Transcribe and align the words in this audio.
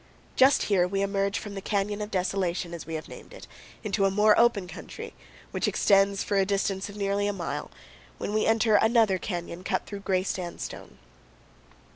Just 0.35 0.63
here 0.63 0.87
we 0.87 1.03
emerge 1.03 1.37
from 1.37 1.53
the 1.53 1.61
Canyon 1.61 2.01
of 2.01 2.09
Desolation, 2.09 2.73
as 2.73 2.87
we 2.87 2.95
have 2.95 3.07
named 3.07 3.33
it, 3.35 3.45
into 3.83 4.03
a 4.05 4.09
more 4.09 4.35
open 4.35 4.67
country, 4.67 5.13
which 5.51 5.67
extends 5.67 6.23
for 6.23 6.37
a 6.37 6.43
distance 6.43 6.89
of 6.89 6.97
nearly 6.97 7.27
a 7.27 7.33
mile, 7.33 7.69
when 8.17 8.33
we 8.33 8.47
enter 8.47 8.77
another 8.77 9.19
canyon 9.19 9.63
cut 9.63 9.85
through 9.85 9.99
gray 9.99 10.23
sandstone. 10.23 10.97